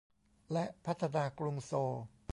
[0.53, 1.93] และพัฒนากรุงโซล